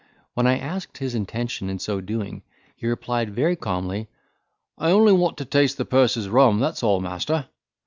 [0.33, 2.41] When I asked his intention in so doing,
[2.75, 4.07] he replied, very calmly,
[4.75, 7.45] "I only want to taste the purser's rum, that's all, master."